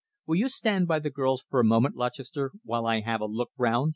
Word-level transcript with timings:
Will 0.25 0.37
you 0.37 0.49
stand 0.49 0.87
by 0.87 0.97
the 0.97 1.11
girls 1.11 1.45
for 1.47 1.59
a 1.59 1.63
moment, 1.63 1.95
Lutchester, 1.95 2.53
while 2.63 2.87
I 2.87 3.01
have 3.01 3.21
a 3.21 3.27
look 3.27 3.51
round?" 3.55 3.89